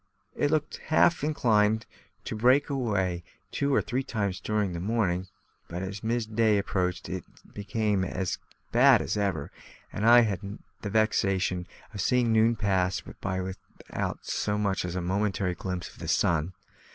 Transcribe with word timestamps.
It 0.35 0.49
looked 0.49 0.77
half 0.87 1.23
inclined 1.23 1.85
to 2.25 2.35
break 2.35 2.71
away 2.71 3.23
two 3.51 3.71
or 3.71 3.83
three 3.83 4.01
times 4.01 4.39
during 4.39 4.73
the 4.73 4.79
morning; 4.79 5.27
but 5.67 5.83
as 5.83 6.03
mid 6.03 6.35
day 6.35 6.57
approached 6.57 7.07
it 7.07 7.23
became 7.53 8.03
as 8.03 8.39
bad 8.71 8.99
as 9.03 9.15
ever, 9.15 9.51
and 9.93 10.03
I 10.03 10.21
had 10.21 10.57
the 10.81 10.89
vexation 10.89 11.67
of 11.93 12.01
seeing 12.01 12.33
noon 12.33 12.55
pass 12.55 12.99
by 13.01 13.41
without 13.41 14.25
so 14.25 14.57
much 14.57 14.85
as 14.85 14.95
a 14.95 15.01
momentary 15.01 15.53
glimpse 15.53 15.93
of 15.93 15.99
the 15.99 16.07
sun. 16.07 16.53